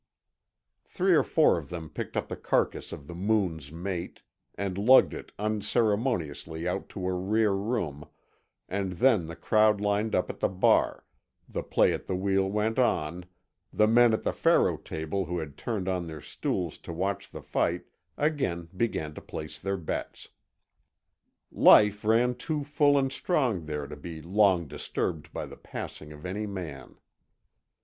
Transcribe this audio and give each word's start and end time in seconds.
Three 0.83 1.11
or 1.13 1.21
four 1.21 1.59
of 1.59 1.69
them 1.69 1.87
picked 1.87 2.17
up 2.17 2.27
the 2.27 2.35
carcass 2.35 2.91
of 2.91 3.05
the 3.05 3.13
Moon's 3.13 3.71
mate 3.71 4.23
and 4.55 4.75
lugged 4.75 5.13
it 5.13 5.31
unceremoniously 5.37 6.67
out 6.67 6.89
to 6.89 7.05
a 7.07 7.13
rear 7.13 7.51
room, 7.51 8.09
and 8.67 8.93
then 8.93 9.27
the 9.27 9.35
crowd 9.35 9.79
lined 9.79 10.15
up 10.15 10.27
at 10.31 10.39
the 10.39 10.49
bar, 10.49 11.05
the 11.47 11.61
play 11.61 11.93
at 11.93 12.07
the 12.07 12.15
wheel 12.15 12.49
went 12.49 12.79
on, 12.79 13.25
the 13.71 13.85
men 13.85 14.11
at 14.11 14.23
the 14.23 14.33
faro 14.33 14.75
table 14.75 15.25
who 15.25 15.37
had 15.37 15.55
turned 15.55 15.87
on 15.87 16.07
their 16.07 16.19
stools 16.19 16.79
to 16.79 16.91
watch 16.91 17.29
the 17.29 17.43
fight 17.43 17.83
again 18.17 18.69
began 18.75 19.13
to 19.13 19.21
place 19.21 19.59
their 19.59 19.77
bets. 19.77 20.29
Life 21.51 22.03
ran 22.03 22.33
too 22.33 22.63
full 22.63 22.97
and 22.97 23.11
strong 23.11 23.65
there 23.67 23.85
to 23.85 23.95
be 23.95 24.19
long 24.19 24.67
disturbed 24.67 25.31
by 25.31 25.45
the 25.45 25.57
passing 25.57 26.11
of 26.11 26.25
any 26.25 26.47
man. 26.47 26.95